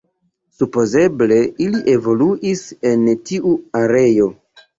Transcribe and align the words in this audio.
Supozeble 0.61 1.37
ili 1.65 1.81
evoluis 1.97 2.65
en 2.93 3.05
tiu 3.31 3.53
areo. 3.83 4.29